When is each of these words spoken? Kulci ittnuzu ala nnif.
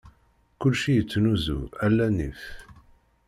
Kulci 0.59 0.91
ittnuzu 1.01 1.57
ala 1.85 2.07
nnif. 2.11 2.41